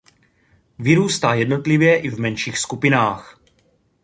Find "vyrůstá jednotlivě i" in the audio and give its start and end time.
0.79-2.09